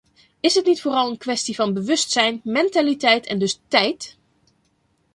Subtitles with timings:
[0.41, 4.17] Is het niet vooral een kwestie van bewustzijn, mentaliteit en dus tijd?